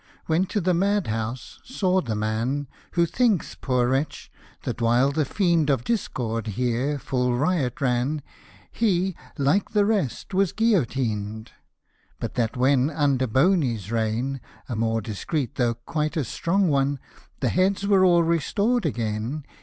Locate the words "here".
6.57-6.97